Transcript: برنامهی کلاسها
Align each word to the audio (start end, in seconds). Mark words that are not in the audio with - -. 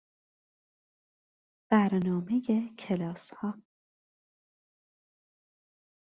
برنامهی 1.71 2.75
کلاسها 2.77 3.55